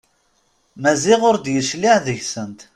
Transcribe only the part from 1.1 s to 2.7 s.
ur d-yecliɛ deg-sent.